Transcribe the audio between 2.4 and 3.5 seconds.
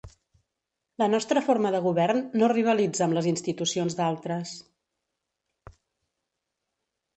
no rivalitza amb les